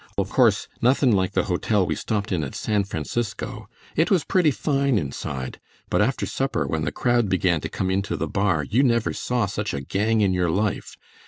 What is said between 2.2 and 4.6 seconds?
at in San Francisco. It was pretty